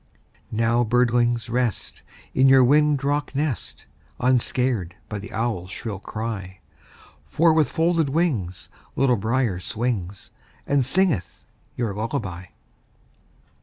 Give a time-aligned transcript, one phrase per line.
[0.51, 2.01] Now, birdlings, rest,
[2.33, 3.85] In your wind rocked nest,
[4.19, 6.59] Unscared by the owl's shrill cry;
[7.27, 10.31] For with folded wings Little Brier swings,
[10.65, 11.45] And singeth
[11.75, 12.45] your lullaby.